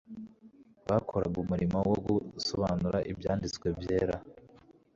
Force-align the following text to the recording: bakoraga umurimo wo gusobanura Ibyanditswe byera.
bakoraga 0.89 1.35
umurimo 1.43 1.77
wo 1.89 1.95
gusobanura 2.33 2.99
Ibyanditswe 3.11 3.67
byera. 3.79 4.15